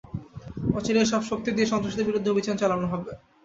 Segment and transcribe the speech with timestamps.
[0.77, 3.11] অচিরেই সব শক্তি দিয়ে সন্ত্রাসীদের বিরুদ্ধে অভিযান চালানো হবে।